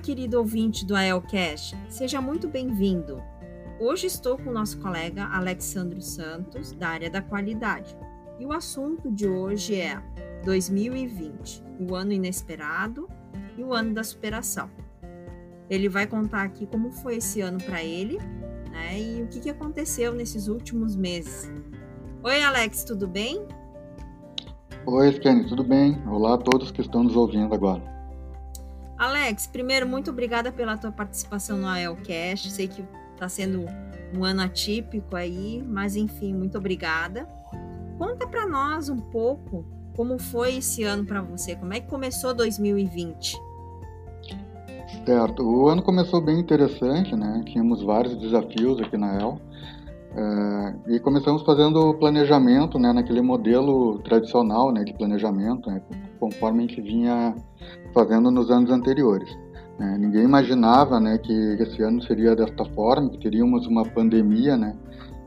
[0.00, 3.22] Querido ouvinte do AELcast, seja muito bem-vindo.
[3.78, 7.94] Hoje estou com o nosso colega Alexandro Santos, da área da qualidade,
[8.38, 10.02] e o assunto de hoje é
[10.42, 13.08] 2020, o ano inesperado
[13.58, 14.70] e o ano da superação.
[15.68, 18.16] Ele vai contar aqui como foi esse ano para ele
[18.70, 21.52] né, e o que, que aconteceu nesses últimos meses.
[22.22, 23.46] Oi, Alex, tudo bem?
[24.86, 26.02] Oi, Kenny, tudo bem?
[26.08, 27.99] Olá a todos que estão nos ouvindo agora.
[29.30, 32.50] Alex, primeiro, muito obrigada pela tua participação no AELcast.
[32.50, 33.64] Sei que está sendo
[34.12, 37.28] um ano atípico aí, mas enfim, muito obrigada.
[37.96, 39.64] Conta para nós um pouco
[39.94, 41.54] como foi esse ano para você?
[41.54, 43.36] Como é que começou 2020?
[45.06, 47.44] Certo, o ano começou bem interessante, né?
[47.46, 49.40] Tínhamos vários desafios aqui na EL.
[50.12, 55.80] É, e começamos fazendo planejamento, né, naquele modelo tradicional, né, de planejamento, né,
[56.20, 57.34] conforme a gente vinha
[57.92, 59.28] fazendo nos anos anteriores.
[59.78, 59.96] Né.
[59.98, 64.76] Ninguém imaginava, né, que esse ano seria desta forma, que teríamos uma pandemia, né,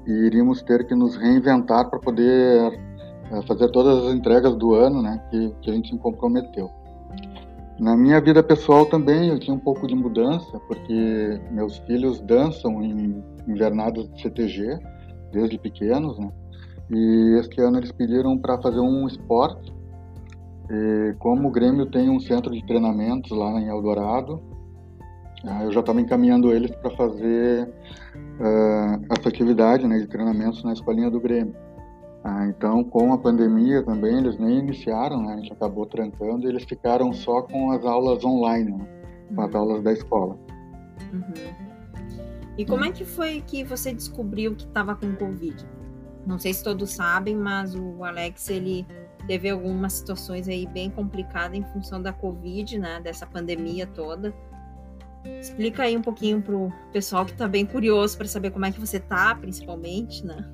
[0.05, 2.79] e iríamos ter que nos reinventar para poder
[3.31, 6.69] é, fazer todas as entregas do ano, né, que, que a gente se comprometeu.
[7.79, 12.83] Na minha vida pessoal também eu tinha um pouco de mudança, porque meus filhos dançam
[12.83, 14.79] em invernadas de CTG
[15.31, 16.31] desde pequenos, né?
[16.91, 19.73] E este ano eles pediram para fazer um esporte.
[20.69, 24.41] E como o Grêmio tem um centro de treinamentos lá em Eldorado,
[25.45, 30.71] ah, eu já estava encaminhando eles para fazer uh, essa atividade né, de treinamentos na
[30.71, 31.53] escolinha do Grêmio.
[32.23, 35.33] Ah, então, com a pandemia também, eles nem iniciaram, né?
[35.33, 38.87] a gente acabou trancando eles ficaram só com as aulas online, né?
[39.35, 39.59] com as uhum.
[39.59, 40.39] aulas da escola.
[41.11, 41.33] Uhum.
[42.57, 45.67] E como é que foi que você descobriu que estava com Covid?
[46.25, 48.87] Não sei se todos sabem, mas o Alex, ele
[49.27, 52.99] teve algumas situações aí bem complicadas em função da Covid, né?
[53.01, 54.33] Dessa pandemia toda.
[55.39, 58.79] Explica aí um pouquinho pro pessoal que está bem curioso para saber como é que
[58.79, 60.45] você tá, principalmente, né?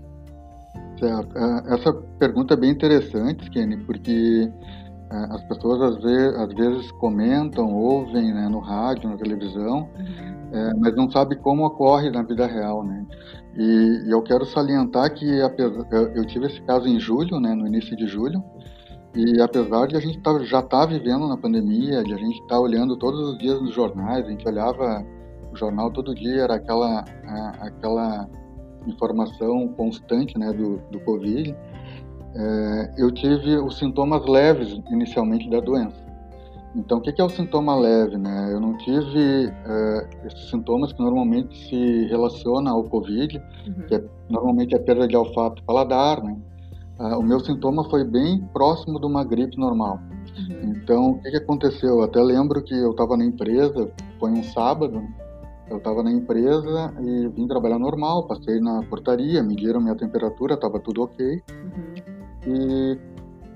[1.00, 1.38] Certo.
[1.38, 4.52] É, essa pergunta é bem interessante, Kenny, porque
[5.12, 10.50] é, as pessoas às vezes, às vezes comentam, ouvem né, no rádio, na televisão, uhum.
[10.54, 13.06] é, mas não sabem como ocorre na vida real, né?
[13.58, 17.96] E, eu quero salientar que apesar, eu tive esse caso em julho, né, no início
[17.96, 18.44] de julho,
[19.16, 22.36] e apesar de a gente tá, já estar tá vivendo na pandemia, de a gente
[22.36, 25.06] estar tá olhando todos os dias nos jornais, a gente olhava
[25.52, 27.04] o jornal todo dia, era aquela,
[27.60, 28.30] aquela
[28.88, 31.56] informação constante né, do, do Covid,
[32.36, 36.09] é, eu tive os sintomas leves inicialmente da doença.
[36.76, 38.18] Então, o que é o sintoma leve?
[38.18, 38.54] Né?
[38.54, 43.88] Eu não tive é, esses sintomas que normalmente se relacionam ao Covid, uhum.
[43.88, 46.24] que é, normalmente é perda de olfato paladar.
[46.24, 46.38] Né?
[47.00, 50.00] Ah, o meu sintoma foi bem próximo de uma gripe normal.
[50.38, 50.74] Uhum.
[50.76, 51.90] Então, o que, que aconteceu?
[51.96, 55.02] Eu até lembro que eu estava na empresa, foi um sábado?
[55.70, 60.80] Eu estava na empresa e vim trabalhar normal, passei na portaria, mediram minha temperatura, estava
[60.80, 61.26] tudo ok.
[61.26, 62.20] Uhum.
[62.48, 62.98] E,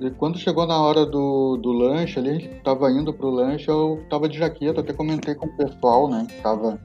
[0.03, 3.31] e, quando chegou na hora do, do lanche, ali a gente estava indo para o
[3.31, 6.79] lanche, eu estava de jaqueta, até comentei com o pessoal, né, que estava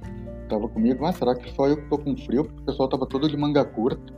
[0.49, 2.45] tava comigo, mas ah, será que só eu que estou com frio?
[2.45, 4.13] Porque o pessoal estava todo de manga curta.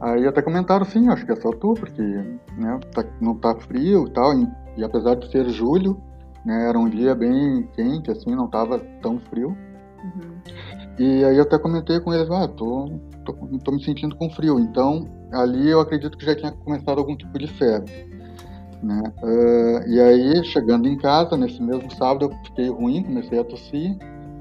[0.00, 4.06] Aí até comentaram, sim, acho que é só tu, porque né, tá, não tá frio
[4.06, 6.00] e tal, e, e apesar de ser julho,
[6.44, 9.56] né, era um dia bem quente, assim, não estava tão frio.
[10.02, 10.38] Uhum.
[10.98, 12.90] E aí eu até comentei com eles, ah, tô,
[13.24, 13.32] tô,
[13.64, 14.58] tô, me sentindo com frio.
[14.58, 18.17] Então, ali eu acredito que já tinha começado algum tipo de febre.
[18.82, 19.02] Né?
[19.22, 23.96] Uh, e aí, chegando em casa, nesse mesmo sábado, eu fiquei ruim, comecei a tossir.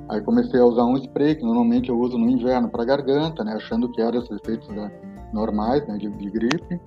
[0.10, 3.54] Aí comecei a usar um spray, que normalmente eu uso no inverno para garganta, né?
[3.54, 4.90] Achando que eram os efeitos né,
[5.34, 5.98] normais, né?
[5.98, 6.80] De, de, gripe.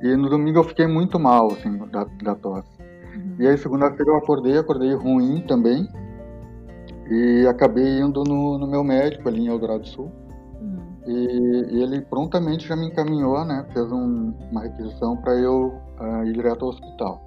[0.00, 2.68] E no domingo eu fiquei muito mal, assim, da, da tosse.
[2.80, 3.36] Uhum.
[3.40, 5.88] E aí, segunda-feira eu acordei, acordei ruim também.
[7.10, 10.12] e acabei indo no, no meu médico ali em Eldorado Sul.
[10.60, 10.78] Uhum.
[11.06, 13.66] E, e, ele prontamente já me encaminhou, né?
[13.72, 17.22] Fez um, uma requisição para eu uh, ir direto ao hospital.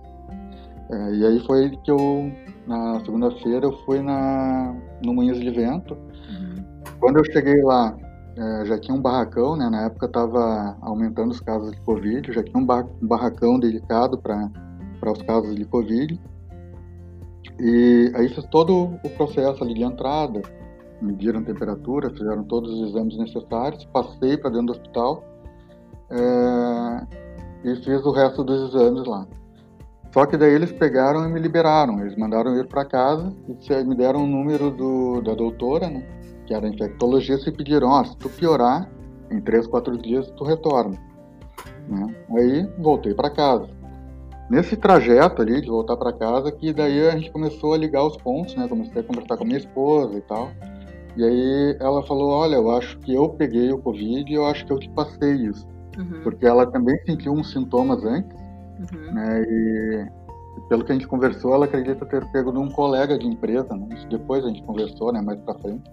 [0.91, 2.31] É, e aí foi que eu,
[2.67, 5.95] na segunda-feira, eu fui na, no Moinhos de Vento.
[5.95, 6.63] Uhum.
[6.99, 7.97] Quando eu cheguei lá,
[8.37, 9.69] é, já tinha um barracão, né?
[9.69, 14.17] Na época estava aumentando os casos de Covid, já tinha um, bar, um barracão dedicado
[14.19, 16.19] para os casos de Covid.
[17.59, 20.41] E aí fiz todo o processo ali de entrada,
[21.01, 25.23] mediram a temperatura, fizeram todos os exames necessários, passei para dentro do hospital
[26.11, 27.24] é,
[27.65, 29.27] e fiz o resto dos exames lá.
[30.13, 33.95] Só que daí eles pegaram e me liberaram, eles mandaram ir para casa e me
[33.95, 36.07] deram o número do, da doutora, né,
[36.45, 38.89] que era infectologista, e pediram, ó, se tu piorar,
[39.31, 40.95] em três, quatro dias tu retorna.
[41.89, 42.15] Né?
[42.37, 43.67] Aí voltei para casa.
[44.49, 48.15] Nesse trajeto ali de voltar para casa, que daí a gente começou a ligar os
[48.17, 48.67] pontos, né?
[48.67, 50.51] Comecei a conversar com a minha esposa e tal.
[51.17, 54.63] E aí ela falou: Olha, eu acho que eu peguei o Covid e eu acho
[54.63, 55.67] que eu te passei isso.
[55.97, 56.21] Uhum.
[56.23, 58.37] Porque ela também sentiu uns sintomas antes,
[58.91, 59.13] uhum.
[59.13, 59.43] né?
[59.43, 60.07] E
[60.69, 63.87] pelo que a gente conversou, ela acredita ter pego de um colega de empresa, né?
[63.93, 65.21] Isso depois a gente conversou, né?
[65.21, 65.89] Mais para frente.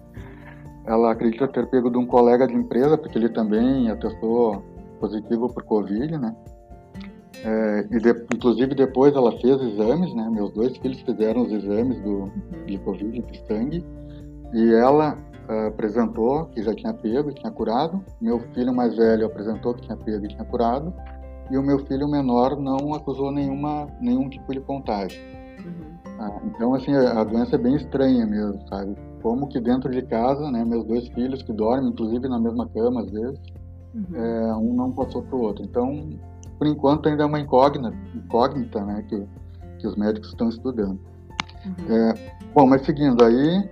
[0.85, 4.63] Ela acredita ter pego de um colega de empresa, porque ele também atestou
[4.99, 6.35] positivo por Covid, né?
[7.45, 10.29] É, e de, inclusive depois ela fez exames, né?
[10.31, 12.31] Meus dois filhos fizeram os exames do, uhum.
[12.65, 13.85] de Covid de sangue
[14.53, 15.17] e ela
[15.67, 18.03] apresentou que já tinha pego e tinha curado.
[18.21, 20.93] Meu filho mais velho apresentou que tinha pego e tinha curado.
[21.51, 25.21] E o meu filho menor não acusou nenhuma, nenhum tipo de contágio.
[25.65, 25.93] Uhum.
[26.19, 28.95] Ah, então, assim, a doença é bem estranha mesmo, sabe?
[29.21, 33.01] Como que dentro de casa, né, meus dois filhos que dormem, inclusive na mesma cama
[33.01, 33.39] às vezes,
[33.93, 34.15] uhum.
[34.15, 35.63] é, um não passou para o outro.
[35.63, 36.09] Então,
[36.57, 39.27] por enquanto ainda é uma incógnita, incógnita né, que,
[39.79, 40.99] que os médicos estão estudando.
[41.65, 41.95] Uhum.
[41.95, 42.13] É,
[42.53, 43.69] bom, mas seguindo aí,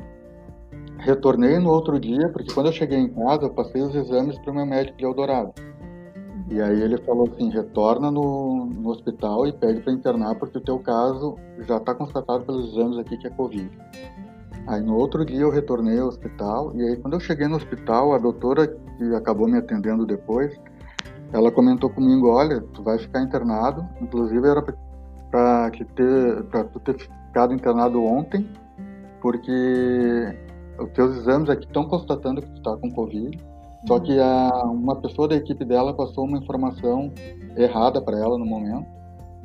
[1.01, 4.51] retornei no outro dia, porque quando eu cheguei em casa, eu passei os exames para
[4.51, 5.53] o meu médico de Eldorado.
[6.49, 10.61] E aí ele falou assim, retorna no, no hospital e pede para internar, porque o
[10.61, 11.37] teu caso
[11.67, 13.69] já está constatado pelos exames aqui que é Covid.
[14.67, 18.13] Aí no outro dia eu retornei ao hospital, e aí quando eu cheguei no hospital,
[18.13, 20.53] a doutora que acabou me atendendo depois,
[21.33, 26.99] ela comentou comigo, olha, tu vai ficar internado, inclusive era para ter, para tu ter
[26.99, 28.47] ficado internado ontem,
[29.21, 30.37] porque
[30.83, 33.37] os teus exames aqui estão constatando que tu está com Covid,
[33.87, 37.11] só que a, uma pessoa da equipe dela passou uma informação
[37.57, 38.85] errada para ela no momento,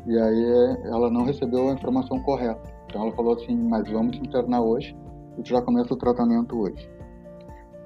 [0.06, 2.61] e aí ela não recebeu a informação correta.
[2.87, 4.97] Então ela falou assim, mas vamos te internar hoje,
[5.38, 6.88] e tu já começa o tratamento hoje.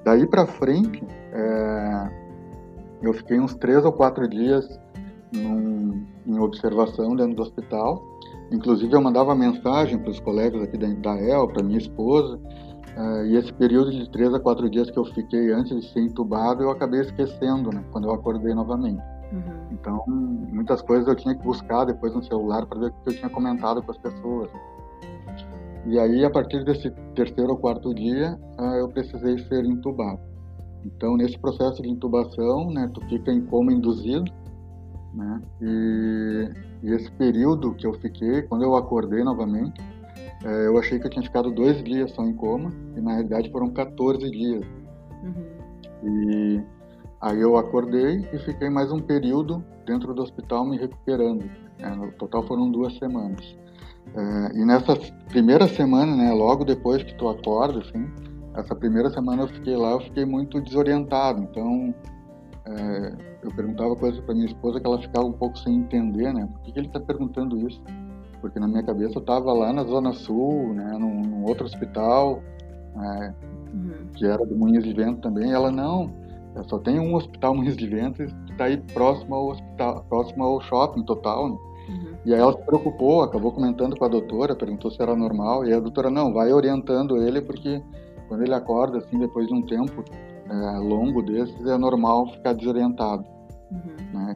[0.04, 2.10] Daí para frente, é,
[3.02, 4.80] eu fiquei uns três ou quatro dias
[5.32, 8.02] num, em observação dentro do hospital.
[8.50, 12.40] Inclusive, eu mandava mensagem para os colegas aqui da, da EL, para minha esposa,
[12.96, 16.00] uh, e esse período de três a quatro dias que eu fiquei antes de ser
[16.00, 19.02] entubado, eu acabei esquecendo, né, quando eu acordei novamente.
[19.32, 19.68] Uhum.
[19.72, 23.16] Então, muitas coisas eu tinha que buscar depois no celular para ver o que eu
[23.16, 24.50] tinha comentado com as pessoas.
[25.86, 30.20] E aí, a partir desse terceiro ou quarto dia, uh, eu precisei ser entubado.
[30.84, 34.30] Então, nesse processo de intubação, né, tu fica em coma induzido,
[35.14, 36.50] né, e,
[36.82, 39.80] e esse período que eu fiquei, quando eu acordei novamente,
[40.44, 43.50] é, eu achei que eu tinha ficado dois dias só em coma, e na realidade
[43.50, 44.64] foram 14 dias.
[45.22, 45.60] Uhum.
[46.02, 46.62] E
[47.20, 51.44] aí eu acordei e fiquei mais um período dentro do hospital me recuperando.
[51.78, 53.56] Né, no total foram duas semanas.
[54.14, 54.96] É, e nessa
[55.28, 58.08] primeira semana, né, logo depois que tu acorda, assim,
[58.54, 61.42] essa primeira semana eu fiquei lá, eu fiquei muito desorientado.
[61.42, 61.94] Então,
[62.64, 66.48] é, eu perguntava coisas para minha esposa que ela ficava um pouco sem entender, né?
[66.52, 67.82] Por que, que ele está perguntando isso?
[68.40, 70.96] Porque na minha cabeça eu estava lá na Zona Sul, né?
[70.98, 72.42] Num, num outro hospital,
[72.96, 73.34] é,
[73.74, 74.06] uhum.
[74.14, 75.50] que era do Moinhos de Vento também.
[75.50, 76.10] E ela, não,
[76.54, 80.44] eu só tem um hospital Moinhos de Vento que está aí próximo ao hospital, próximo
[80.44, 81.56] ao shopping total, né?
[81.88, 82.14] Uhum.
[82.24, 85.72] E aí ela se preocupou, acabou comentando com a doutora, perguntou se era normal, e
[85.72, 87.82] a doutora, não, vai orientando ele, porque
[88.28, 90.04] quando ele acorda, assim, depois de um tempo
[90.48, 93.24] é, longo desses, é normal ficar desorientado.
[93.70, 94.12] Uhum.
[94.12, 94.34] Né?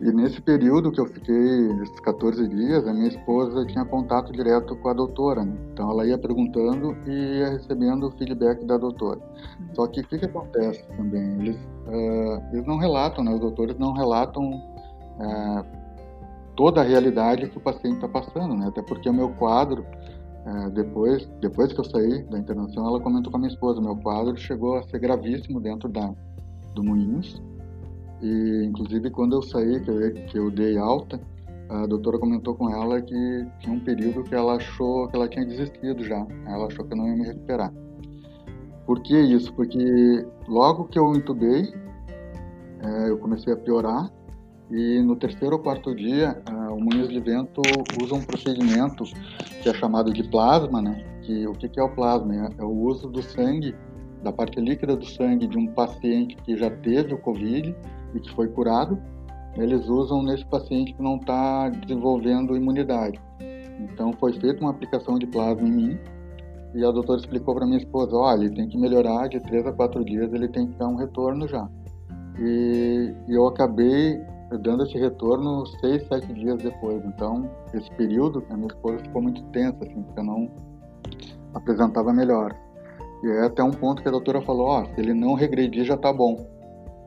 [0.00, 4.76] E nesse período que eu fiquei, esses 14 dias, a minha esposa tinha contato direto
[4.76, 5.44] com a doutora.
[5.44, 5.56] Né?
[5.72, 9.18] Então ela ia perguntando e ia recebendo o feedback da doutora.
[9.18, 9.74] Uhum.
[9.74, 11.40] Só que o que, que, acontece também?
[11.40, 13.32] Eles, uh, eles não relatam, né?
[13.32, 15.64] os doutores não relatam uh,
[16.56, 18.66] toda a realidade que o paciente está passando, né?
[18.68, 19.84] até porque o meu quadro
[20.44, 23.96] é, depois, depois que eu saí da internação, ela comentou com a minha esposa, meu
[23.96, 26.12] quadro chegou a ser gravíssimo dentro da,
[26.74, 27.40] do Moinhos.
[28.22, 31.20] E, inclusive, quando eu saí, que eu, que eu dei alta,
[31.68, 35.44] a doutora comentou com ela que tinha um período que ela achou que ela tinha
[35.44, 36.26] desistido já.
[36.46, 37.72] Ela achou que eu não ia me recuperar.
[38.86, 39.52] Por que isso?
[39.54, 41.72] Porque logo que eu intubei,
[42.80, 44.10] é, eu comecei a piorar
[44.70, 47.60] e no terceiro ou quarto dia, o Muniz de Vento
[48.02, 49.04] usa um procedimento
[49.62, 51.04] que é chamado de plasma, né?
[51.22, 52.34] Que o que é o plasma?
[52.34, 53.74] É, é o uso do sangue,
[54.22, 57.74] da parte líquida do sangue de um paciente que já teve o COVID
[58.14, 58.98] e que foi curado.
[59.56, 63.20] Eles usam nesse paciente que não está desenvolvendo imunidade.
[63.80, 65.98] Então foi feita uma aplicação de plasma em mim
[66.74, 69.72] e a doutora explicou para minha esposa, olha, ele tem que melhorar de três a
[69.72, 71.68] quatro dias, ele tem que dar um retorno já.
[72.38, 74.18] E, e eu acabei
[74.58, 77.04] dando esse retorno seis, sete dias depois.
[77.04, 80.50] Então, esse período, a minha esposa ficou muito tensa, assim, porque eu não
[81.54, 82.56] apresentava melhor.
[83.22, 85.84] E é até um ponto que a doutora falou, ó, oh, se ele não regredir
[85.84, 86.36] já tá bom.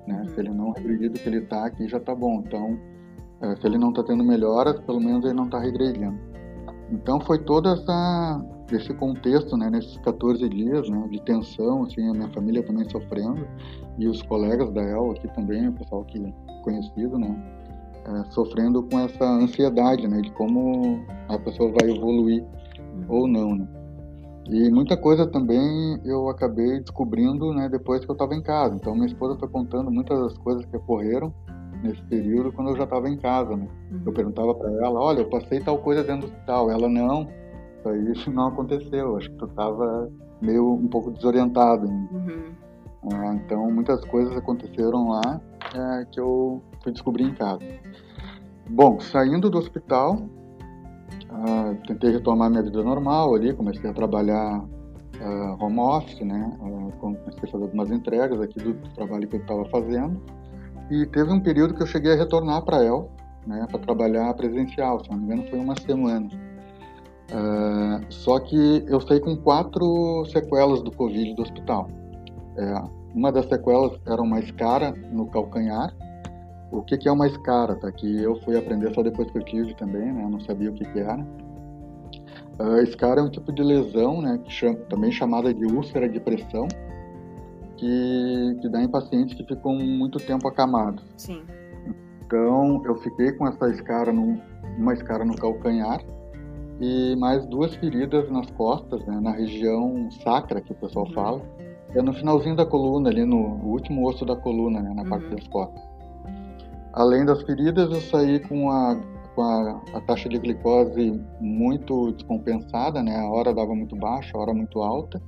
[0.08, 0.18] Né?
[0.18, 0.30] Uhum.
[0.30, 2.42] Se ele não regredir do que ele tá aqui, já tá bom.
[2.46, 2.80] Então,
[3.42, 6.18] é, se ele não tá tendo melhoras, pelo menos ele não tá regredindo.
[6.92, 12.14] Então, foi toda essa esse contexto, né, nesses 14 dias, né, de tensão, assim, a
[12.14, 13.48] minha família também sofrendo
[14.00, 16.34] e os colegas da El aqui também, o pessoal que é
[16.64, 17.64] conhecido, né,
[18.06, 22.44] é, sofrendo com essa ansiedade, né, de como a pessoa vai evoluir
[23.08, 23.68] ou não, né.
[24.48, 28.76] E muita coisa também eu acabei descobrindo, né, depois que eu estava em casa.
[28.76, 31.34] Então minha esposa foi contando muitas das coisas que ocorreram
[31.82, 33.68] nesse período quando eu já estava em casa, né.
[33.92, 34.02] Uhum.
[34.06, 36.70] Eu perguntava para ela, olha, eu passei tal coisa dentro do hospital.
[36.70, 37.28] Ela não
[37.90, 39.18] aí isso não aconteceu.
[39.18, 40.12] Acho que tu estava
[40.42, 41.88] meio um pouco desorientado.
[41.88, 42.54] Uhum.
[43.14, 45.42] É, então muitas coisas aconteceram lá
[45.74, 47.64] é, que eu fui descobrir em casa.
[48.70, 50.18] Bom, saindo do hospital,
[51.36, 56.58] uh, tentei retomar minha vida normal ali, comecei a trabalhar uh, home office, né?
[56.62, 60.22] Uh, comecei a fazer algumas entregas aqui do, do trabalho que eu estava fazendo.
[60.90, 63.10] E teve um período que eu cheguei a retornar para El,
[63.46, 66.30] né, para trabalhar presencial, se não me engano foi uma semana.
[67.32, 71.90] Uh, só que eu saí com quatro sequelas do Covid do hospital.
[72.58, 72.82] É,
[73.14, 75.94] uma das sequelas era uma escara no calcanhar.
[76.78, 77.76] O que, que é uma escara?
[77.76, 77.92] Tá?
[77.92, 80.24] Que eu fui aprender só depois que eu tive também, né?
[80.24, 81.26] Eu não sabia o que, que era.
[82.60, 84.40] Uh, escara é um tipo de lesão, né?
[84.48, 86.68] Chama, também chamada de úlcera de pressão,
[87.78, 91.04] que, que dá em pacientes que ficam muito tempo acamados.
[91.18, 91.44] Sim.
[92.26, 94.42] Então, eu fiquei com essa escara, no,
[94.78, 96.02] uma escara no calcanhar,
[96.80, 101.14] e mais duas feridas nas costas, né, na região sacra, que o pessoal uhum.
[101.14, 101.42] fala.
[101.94, 105.10] É no finalzinho da coluna, ali no último osso da coluna, né, na uhum.
[105.10, 105.82] parte das costas.
[106.96, 108.98] Além das feridas, eu saí com a,
[109.36, 114.40] com a, a, taxa de glicose muito descompensada, né, a hora dava muito baixa, a
[114.40, 115.22] hora muito alta.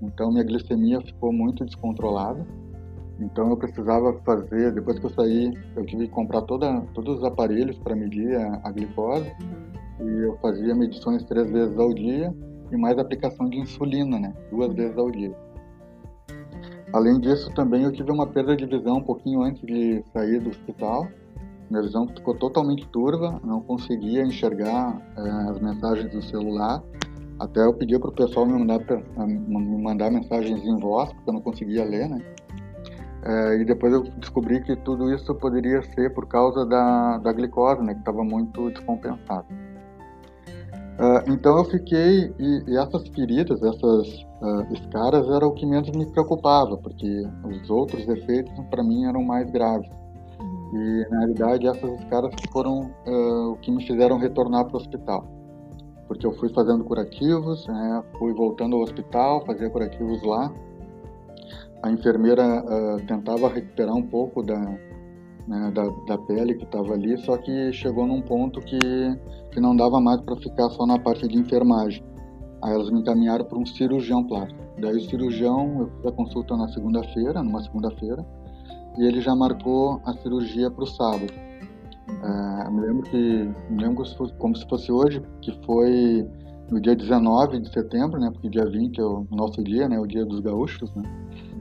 [0.00, 2.46] Então, minha glicemia ficou muito descontrolada.
[3.18, 7.24] Então, eu precisava fazer, depois que eu saí, eu tive que comprar toda, todos os
[7.24, 9.30] aparelhos para medir a, a glicose.
[10.00, 12.32] E eu fazia medições três vezes ao dia
[12.70, 14.32] e mais aplicação de insulina, né?
[14.48, 15.36] Duas vezes ao dia.
[16.92, 20.50] Além disso, também eu tive uma perda de visão um pouquinho antes de sair do
[20.50, 21.06] hospital.
[21.70, 26.82] Minha visão ficou totalmente turva, não conseguia enxergar é, as mensagens do celular.
[27.38, 28.80] Até eu pedi para o pessoal me mandar,
[29.16, 32.20] me mandar mensagens em voz, porque eu não conseguia ler, né?
[33.22, 37.82] É, e depois eu descobri que tudo isso poderia ser por causa da, da glicose,
[37.82, 37.94] né?
[37.94, 39.46] Que estava muito descompensada.
[41.00, 45.88] Uh, então eu fiquei, e, e, essas feridas, essas uh, escaras, era o que menos
[45.96, 49.90] me preocupava, porque os outros efeitos para mim eram mais graves.
[50.38, 50.70] Uhum.
[50.74, 55.26] E na realidade essas escaras foram uh, o que me fizeram retornar para o hospital.
[56.06, 60.52] Porque eu fui fazendo curativos, né, fui voltando ao hospital, fazia curativos lá.
[61.82, 62.62] A enfermeira
[63.06, 64.60] tentava recuperar um pouco da,
[65.46, 68.78] né, da, da pele que estava ali, só que chegou num ponto que,
[69.50, 72.02] que não dava mais para ficar só na parte de enfermagem.
[72.62, 74.60] Aí elas me encaminharam para um cirurgião plástico.
[74.80, 78.24] Daí o cirurgião, eu fiz a consulta na segunda-feira, numa segunda-feira,
[78.98, 81.32] e ele já marcou a cirurgia para o sábado.
[82.08, 84.04] É, me lembro que, me lembro
[84.38, 86.28] como se fosse hoje, que foi
[86.70, 90.06] no dia 19 de setembro, né, porque dia 20 é o nosso dia, né, o
[90.06, 91.02] dia dos gaúchos, né,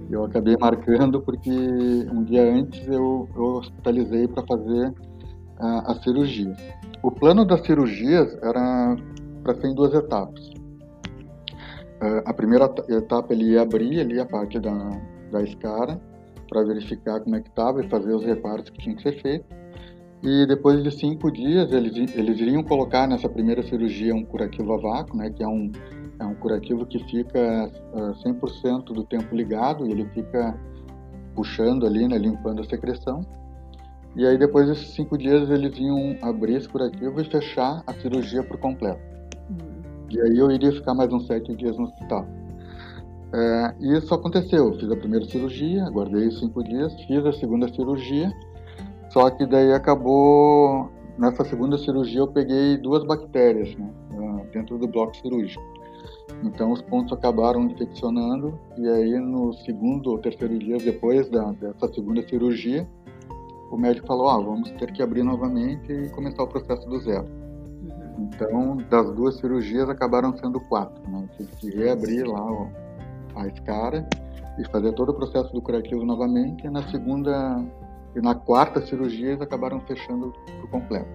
[0.09, 6.55] eu acabei marcando porque um dia antes eu, eu hospitalizei para fazer uh, a cirurgia.
[7.03, 8.95] O plano das cirurgias era
[9.43, 10.49] para ser em duas etapas.
[12.01, 14.73] Uh, a primeira etapa ele ia abrir ali a parte da,
[15.31, 15.99] da escara
[16.49, 19.59] para verificar como é que estava e fazer os reparos que tinham que ser feitos.
[20.23, 24.77] E depois de cinco dias eles, eles iriam colocar nessa primeira cirurgia um curativo a
[24.77, 25.71] vácuo, né, que é um
[26.19, 30.57] é um curativo que fica uh, ah, 100% do tempo ligado e ele fica
[31.33, 33.25] puxando ali, né, limpando a secreção.
[34.15, 38.43] E aí depois desses cinco dias eles iam abrir esse curativo e fechar a cirurgia
[38.43, 38.99] por completo.
[39.49, 39.81] Uhum.
[40.09, 42.25] E aí eu iria ficar mais uns sete dias no hospital.
[43.31, 44.73] É, e isso aconteceu.
[44.73, 48.33] Fiz a primeira cirurgia, aguardei cinco dias, fiz a segunda cirurgia,
[49.09, 50.89] só que daí acabou.
[51.17, 53.91] Nessa segunda cirurgia eu peguei duas bactérias né,
[54.53, 55.78] dentro do bloco cirúrgico.
[56.43, 61.91] Então os pontos acabaram infeccionando e aí no segundo ou terceiro dia depois da, dessa
[61.93, 62.87] segunda cirurgia,
[63.69, 67.25] o médico falou, ah, vamos ter que abrir novamente e começar o processo do zero.
[67.25, 68.29] Uhum.
[68.33, 71.27] Então, das duas cirurgias acabaram sendo quatro, né?
[71.37, 72.67] Tive que reabrir lá ó,
[73.35, 74.07] a escara
[74.57, 76.65] e fazer todo o processo do curativo novamente.
[76.65, 77.63] E na segunda
[78.15, 81.09] e na quarta cirurgia eles acabaram fechando por completo.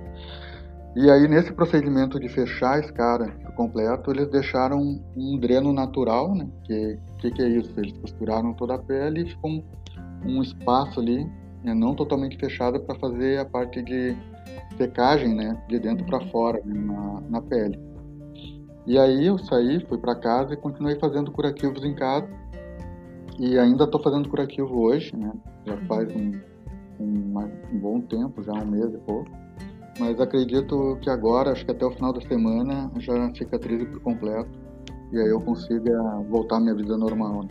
[0.96, 6.34] E aí nesse procedimento de fechar a escara por completo, eles deixaram um dreno natural,
[6.34, 6.48] né?
[6.64, 7.72] Que que, que é isso?
[7.78, 9.64] Eles costuraram toda a pele e ficou um,
[10.26, 11.24] um espaço ali,
[11.62, 11.72] né?
[11.72, 14.14] não totalmente fechado, para fazer a parte de
[14.76, 15.58] secagem, né?
[15.68, 16.74] De dentro para fora né?
[16.74, 17.78] na, na pele.
[18.86, 22.28] E aí eu saí, fui para casa e continuei fazendo curativos em casa.
[23.38, 25.32] E ainda estou fazendo curativo hoje, né?
[25.64, 26.32] Já faz um,
[27.00, 27.38] um,
[27.72, 29.30] um, bom tempo, já um mês e pouco.
[29.98, 34.50] Mas acredito que agora, acho que até o final da semana, já cicatrize por completo.
[35.12, 35.96] E aí eu consiga
[36.28, 37.44] voltar à minha vida normal.
[37.44, 37.48] Né?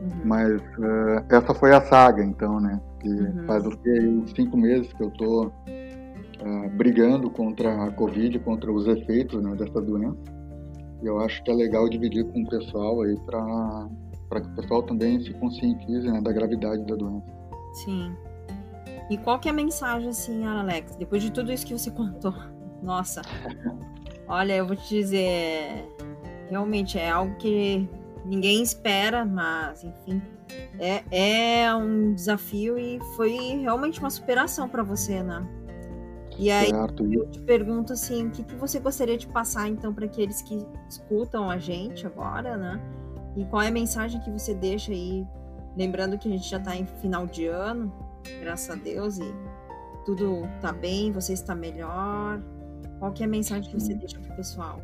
[0.00, 0.20] Uhum.
[0.24, 2.80] Mas uh, essa foi a saga, então, né?
[3.00, 3.46] Que uhum.
[3.46, 4.24] faz o que?
[4.34, 9.80] Cinco meses que eu tô uh, brigando contra a Covid, contra os efeitos né, dessa
[9.80, 10.16] doença.
[11.02, 14.82] E eu acho que é legal dividir com o pessoal aí para que o pessoal
[14.82, 17.26] também se conscientize né, da gravidade da doença.
[17.84, 18.14] Sim.
[19.08, 22.34] E qual que é a mensagem, assim, Alex, depois de tudo isso que você contou?
[22.82, 23.22] Nossa,
[24.28, 25.88] olha, eu vou te dizer,
[26.50, 27.88] realmente é algo que
[28.24, 30.20] ninguém espera, mas, enfim,
[30.78, 35.46] é, é um desafio e foi realmente uma superação para você, né?
[36.38, 37.10] E aí certo.
[37.10, 40.66] eu te pergunto assim, o que, que você gostaria de passar então para aqueles que
[40.88, 42.80] escutam a gente agora, né?
[43.36, 45.26] E qual é a mensagem que você deixa aí,
[45.76, 47.92] lembrando que a gente já está em final de ano,
[48.40, 49.34] graças a Deus, e
[50.04, 52.40] tudo está bem, você está melhor.
[52.98, 54.80] Qual que é a mensagem que você deixa para o pessoal?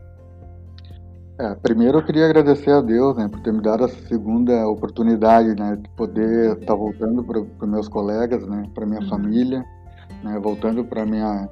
[1.39, 5.59] É, primeiro eu queria agradecer a Deus, né, por ter me dado essa segunda oportunidade,
[5.59, 9.09] né, de poder estar tá voltando para os meus colegas, né, para minha uhum.
[9.09, 9.65] família
[10.23, 11.49] né, voltando para minha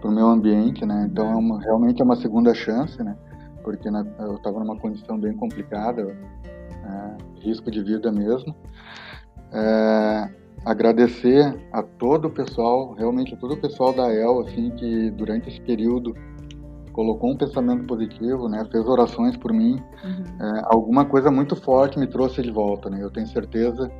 [0.00, 1.06] para o meu ambiente, né?
[1.08, 3.16] Então é uma, realmente é uma segunda chance, né?
[3.62, 8.52] Porque na, eu estava numa condição bem complicada, é, risco de vida mesmo.
[9.52, 10.28] É,
[10.64, 15.48] agradecer a todo o pessoal, realmente a todo o pessoal da El, assim, que durante
[15.48, 16.14] esse período
[16.92, 18.64] colocou um pensamento positivo, né?
[18.70, 19.82] Fez orações por mim.
[20.04, 20.46] Uhum.
[20.46, 23.02] É, alguma coisa muito forte me trouxe de volta, né?
[23.02, 23.90] Eu tenho certeza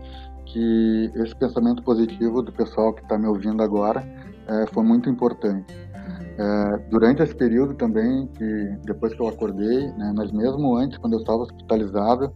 [0.46, 4.04] que esse pensamento positivo do pessoal que está me ouvindo agora
[4.46, 5.74] é, foi muito importante.
[6.38, 11.14] É, durante esse período também, que depois que eu acordei, né, mas mesmo antes, quando
[11.14, 12.32] eu estava hospitalizado,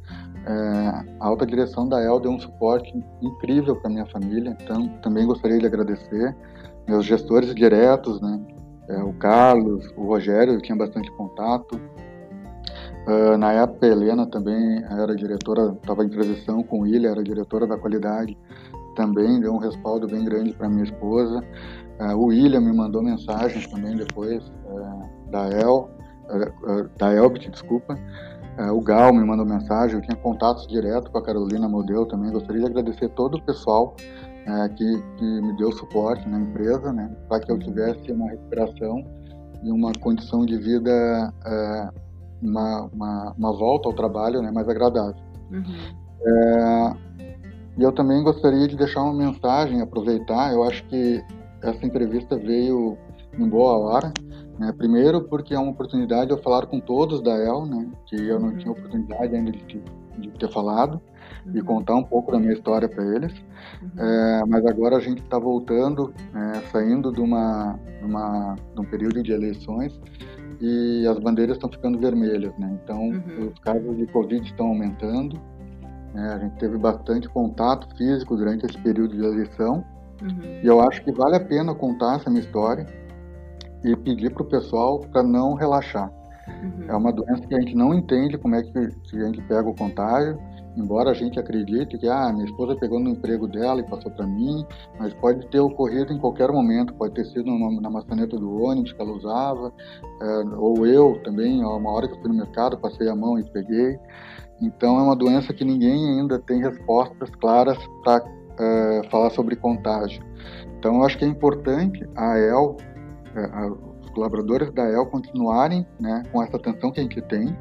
[0.46, 4.56] é, a alta direção da El deu um suporte incrível para minha família.
[4.60, 6.34] Então, também gostaria de agradecer
[6.86, 8.40] meus gestores diretos, né,
[8.88, 11.80] é, o Carlos, o Rogério, eu tinha bastante contato,
[13.06, 17.22] Uh, na época, a Helena também era diretora, estava em transição com o William, era
[17.22, 18.36] diretora da qualidade,
[18.96, 21.40] também deu um respaldo bem grande para minha esposa.
[22.00, 25.88] Uh, o William me mandou mensagens também depois uh, da El,
[26.98, 27.96] da Elbit, desculpa.
[28.72, 32.32] O Gal me mandou mensagem, eu tinha contatos direto com a Carolina Model também.
[32.32, 33.94] Gostaria de agradecer todo o pessoal
[34.76, 39.04] que, que, me deu suporte na empresa, né, para que eu tivesse uma recuperação
[39.62, 41.32] e uma condição de vida
[42.42, 45.16] uma, uma, uma volta ao trabalho né, mais agradável.
[45.50, 45.96] Uhum.
[46.26, 46.94] É,
[47.78, 51.22] e eu também gostaria de deixar uma mensagem, aproveitar, eu acho que
[51.62, 52.96] essa entrevista veio
[53.38, 54.12] em boa hora,
[54.58, 54.72] né?
[54.72, 57.88] primeiro porque é uma oportunidade de eu falar com todos da El, né?
[58.06, 58.58] que eu não uhum.
[58.58, 59.82] tinha oportunidade ainda de,
[60.18, 61.00] de ter falado,
[61.46, 61.56] uhum.
[61.56, 63.32] e contar um pouco da minha história para eles.
[63.82, 63.90] Uhum.
[63.98, 68.84] É, mas agora a gente está voltando, é, saindo de, uma, de, uma, de um
[68.84, 69.98] período de eleições,
[70.60, 72.78] e as bandeiras estão ficando vermelhas, né?
[72.82, 73.50] Então, uhum.
[73.52, 75.38] os casos de Covid estão aumentando.
[76.14, 76.32] Né?
[76.32, 79.84] A gente teve bastante contato físico durante esse período de eleição.
[80.22, 80.60] Uhum.
[80.62, 82.86] E eu acho que vale a pena contar essa minha história
[83.84, 86.10] e pedir para o pessoal para não relaxar.
[86.48, 86.84] Uhum.
[86.88, 89.68] É uma doença que a gente não entende como é que, que a gente pega
[89.68, 90.38] o contágio
[90.76, 94.26] embora a gente acredite que ah, minha esposa pegou no emprego dela e passou para
[94.26, 94.64] mim,
[94.98, 98.92] mas pode ter ocorrido em qualquer momento, pode ter sido numa, na maçaneta do ônibus
[98.92, 99.72] que ela usava,
[100.20, 103.44] é, ou eu também, uma hora que eu fui no mercado, passei a mão e
[103.50, 103.98] peguei.
[104.60, 110.22] Então é uma doença que ninguém ainda tem respostas claras para uh, falar sobre contágio.
[110.78, 112.76] Então, eu acho que é importante a EL, uh,
[114.00, 117.56] os colaboradores da EL continuarem né, com essa atenção que a gente tem.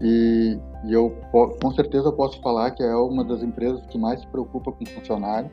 [0.00, 4.26] E, e eu, com certeza, posso falar que é uma das empresas que mais se
[4.28, 5.50] preocupa com funcionário,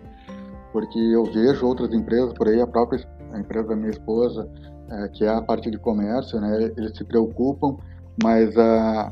[0.71, 4.49] porque eu vejo outras empresas por aí, a própria a empresa da minha esposa,
[4.89, 7.75] é, que é a parte de comércio, né, eles se preocupam,
[8.23, 9.11] mas, a,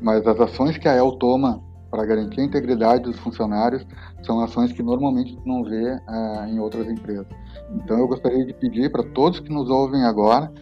[0.00, 3.84] mas as ações que a EL toma para garantir a integridade dos funcionários
[4.22, 7.26] são ações que normalmente não vê uh, em outras empresas.
[7.74, 10.52] Então eu gostaria de pedir para todos que nos ouvem agora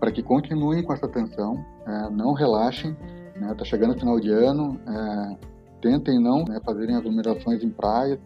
[0.00, 2.96] para que continuem com essa atenção, uh, não relaxem.
[3.34, 3.54] Está né?
[3.54, 5.38] Tá chegando o final de ano, uh,
[5.80, 8.18] tentem não né, fazerem aglomerações em praias,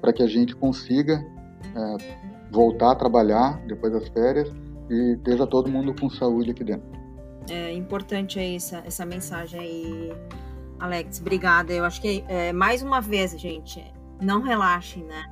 [0.00, 1.22] para que a gente consiga
[2.50, 4.50] voltar a trabalhar depois das férias
[4.88, 6.88] e esteja todo mundo com saúde aqui dentro.
[7.50, 10.12] É importante essa, essa mensagem aí
[10.78, 11.72] Alex, obrigada.
[11.72, 13.84] Eu acho que é, mais uma vez, gente,
[14.20, 15.24] não relaxem, né?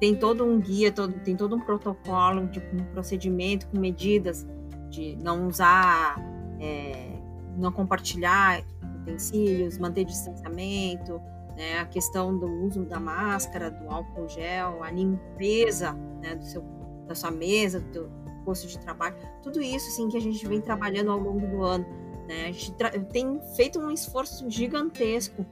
[0.00, 4.46] Tem todo um guia, todo, tem todo um protocolo de um procedimento com medidas
[4.90, 6.16] de não usar,
[6.60, 7.18] é,
[7.56, 8.62] não compartilhar
[9.00, 11.20] utensílios, manter distanciamento,
[11.56, 11.80] né?
[11.80, 16.34] a questão do uso da máscara, do álcool gel, a limpeza né?
[16.34, 16.62] do seu,
[17.06, 18.10] da sua mesa, do
[18.44, 21.86] posto de trabalho, tudo isso assim que a gente vem trabalhando ao longo do ano
[22.32, 22.46] né?
[22.46, 22.72] A gente
[23.12, 25.44] tem feito um esforço gigantesco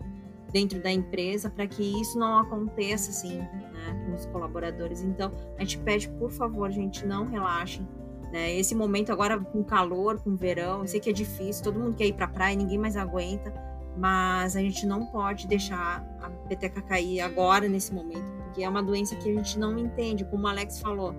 [0.50, 5.02] dentro da empresa para que isso não aconteça assim né, com os colaboradores.
[5.02, 7.86] Então, a gente pede, por favor, gente, não relaxem.
[8.32, 8.54] Né?
[8.54, 12.06] Esse momento agora com calor, com verão, eu sei que é difícil, todo mundo quer
[12.06, 13.52] ir para praia, ninguém mais aguenta,
[13.96, 18.82] mas a gente não pode deixar a peteca cair agora, nesse momento, porque é uma
[18.82, 21.14] doença que a gente não entende, como o Alex falou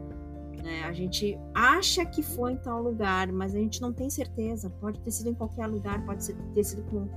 [0.63, 0.83] né?
[0.83, 4.69] A gente acha que foi em tal lugar, mas a gente não tem certeza.
[4.69, 7.07] Pode ter sido em qualquer lugar, pode ter sido com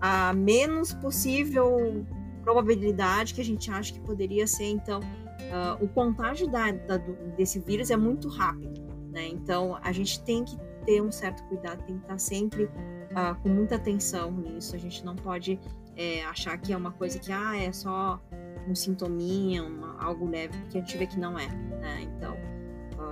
[0.00, 2.04] a menos possível
[2.42, 4.66] probabilidade que a gente acha que poderia ser.
[4.66, 6.98] Então, uh, o contágio da, da,
[7.36, 8.82] desse vírus é muito rápido.
[9.10, 9.28] Né?
[9.28, 13.48] Então, a gente tem que ter um certo cuidado, tem que estar sempre uh, com
[13.48, 14.76] muita atenção nisso.
[14.76, 15.58] A gente não pode
[15.96, 18.20] é, achar que é uma coisa que ah, é só
[18.68, 21.46] um sintominha, uma, algo leve, porque a gente vê que não é.
[21.46, 22.02] Né?
[22.02, 22.36] Então,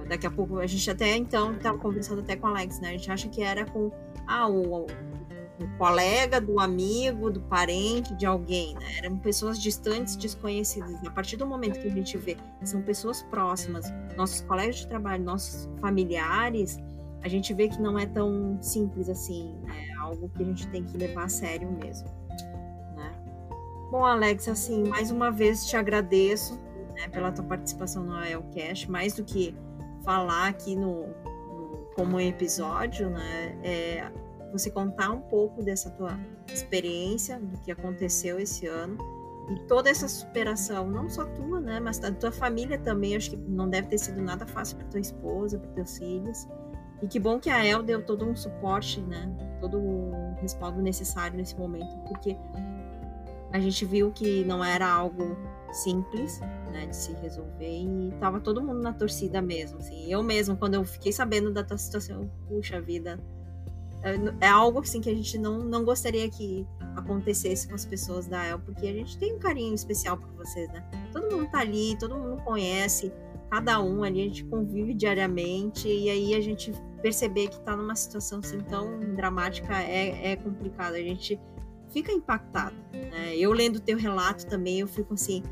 [0.08, 2.90] daqui a pouco, a gente até então estava conversando até com o Alex, né?
[2.90, 3.90] A gente acha que era com
[4.26, 4.86] ah, o, o,
[5.78, 8.98] colega, do amigo, do parente, de alguém, né?
[8.98, 10.94] Eram pessoas distantes, desconhecidas.
[11.06, 15.22] A partir do momento que a gente vê são pessoas próximas, nossos colegas de trabalho,
[15.22, 16.78] nossos familiares,
[17.22, 19.88] a gente vê que não é tão simples assim, né?
[19.90, 22.08] é algo que a gente tem que levar a sério mesmo.
[22.96, 23.14] Né?
[23.90, 26.60] Bom, Alex, assim, mais uma vez te agradeço
[26.94, 29.54] né, pela tua participação no AELCast, mais do que
[30.02, 33.58] falar aqui no, no como episódio, né?
[33.62, 34.12] É
[34.52, 36.18] você contar um pouco dessa tua
[36.52, 38.98] experiência, do que aconteceu esse ano
[39.50, 43.16] e toda essa superação, não só tua, né, mas da tua família também.
[43.16, 46.46] Acho que não deve ter sido nada fácil para tua esposa, para teus filhos.
[47.00, 49.28] E que bom que a El deu todo um suporte, né,
[49.60, 52.36] todo o respaldo necessário nesse momento, porque
[53.52, 55.36] a gente viu que não era algo
[55.72, 60.10] simples, né, de se resolver e tava todo mundo na torcida mesmo, assim.
[60.10, 63.18] Eu mesmo, quando eu fiquei sabendo da tua situação, puxa vida,
[64.02, 68.26] é, é algo assim que a gente não, não gostaria que acontecesse com as pessoas
[68.26, 70.84] da El, porque a gente tem um carinho especial por vocês, né?
[71.12, 73.12] Todo mundo tá ali, todo mundo conhece,
[73.50, 77.94] cada um ali, a gente convive diariamente, e aí a gente perceber que tá numa
[77.94, 81.40] situação assim tão dramática é, é complicado, a gente
[81.90, 83.36] fica impactado, né?
[83.36, 85.42] Eu lendo o teu relato também, eu fico assim,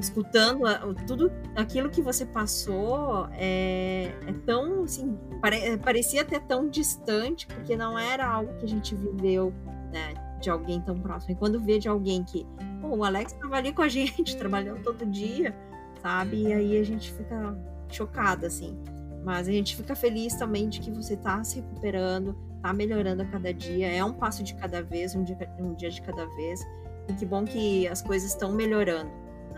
[0.00, 0.62] escutando
[1.06, 7.76] tudo aquilo que você passou é, é tão assim pare, parecia até tão distante porque
[7.76, 9.52] não era algo que a gente viveu
[9.92, 11.32] né, de alguém tão próximo.
[11.32, 12.46] E quando vê de alguém que
[12.80, 15.54] pô, o Alex estava ali com a gente trabalhando todo dia
[16.02, 16.42] sabe?
[16.44, 17.56] E aí a gente fica
[17.88, 18.76] chocada assim.
[19.24, 23.24] Mas a gente fica feliz também de que você está se recuperando está melhorando a
[23.24, 26.60] cada dia é um passo de cada vez um dia, um dia de cada vez.
[27.08, 29.10] E que bom que as coisas estão melhorando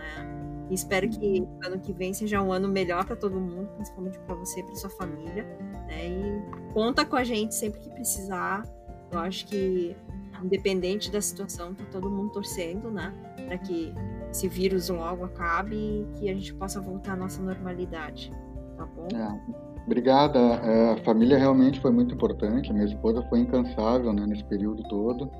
[0.02, 0.42] né?
[0.70, 4.34] E espero que ano que vem seja um ano melhor para todo mundo, principalmente para
[4.34, 5.44] você e para sua família.
[5.86, 6.08] Né?
[6.08, 8.64] E conta com a gente sempre que precisar.
[9.10, 9.94] Eu acho que,
[10.42, 13.12] independente da situação, tá todo mundo torcendo, né?
[13.46, 13.92] Para que
[14.30, 18.32] esse vírus logo acabe e que a gente possa voltar à nossa normalidade.
[18.76, 19.08] Tá bom?
[19.14, 19.62] É.
[19.84, 20.38] Obrigada.
[20.38, 22.72] É, a família realmente foi muito importante.
[22.72, 25.30] Minha esposa foi incansável né, nesse período todo.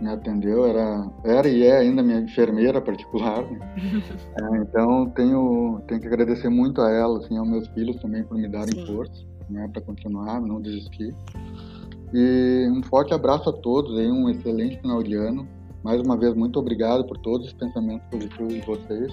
[0.00, 3.42] Me atendeu, era, era e é ainda minha enfermeira particular.
[3.50, 3.58] Né?
[4.38, 8.36] É, então tenho, tenho que agradecer muito a ela, assim, aos meus filhos também por
[8.36, 8.86] me darem Sim.
[8.86, 11.14] força né, para continuar, não desistir.
[12.12, 15.46] E um forte abraço a todos, aí, um excelente final de ano.
[15.82, 19.12] mais uma vez, muito obrigado por todos os pensamentos positivos de vocês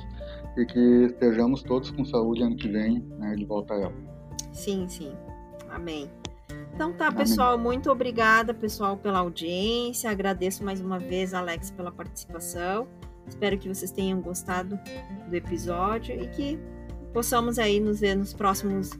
[0.57, 3.93] e que estejamos todos com saúde ano que vem, né, de volta a ela.
[4.51, 5.11] Sim, sim.
[5.69, 6.09] Amém.
[6.75, 10.11] Então tá, pessoal, muito obrigada, pessoal, pela audiência.
[10.11, 12.85] Agradeço mais uma vez, Alex, pela participação.
[13.25, 14.77] Espero que vocês tenham gostado
[15.29, 16.59] do episódio e que
[17.13, 18.91] possamos aí nos ver nos próximos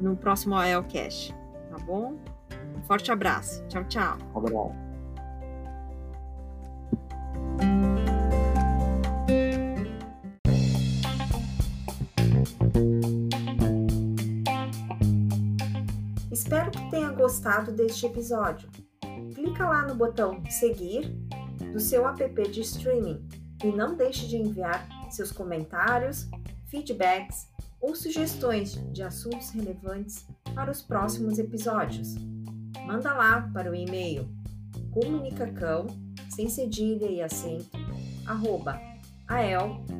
[0.00, 1.34] no próximo AELcast,
[1.70, 2.16] tá bom?
[2.76, 3.62] Um forte abraço.
[3.68, 4.16] Tchau, tchau.
[4.34, 4.87] Um
[17.28, 18.70] gostado deste episódio.
[19.34, 21.14] Clica lá no botão seguir
[21.74, 23.22] do seu app de streaming
[23.62, 26.26] e não deixe de enviar seus comentários,
[26.70, 27.46] feedbacks
[27.82, 32.14] ou sugestões de assuntos relevantes para os próximos episódios.
[32.86, 34.26] Manda lá para o e-mail
[34.90, 35.86] comunicacão,
[36.30, 37.76] sem cedilha e acento,
[38.26, 38.80] arroba
[39.28, 39.98] ael.com.br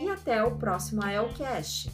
[0.00, 1.90] e até o próximo AELcast.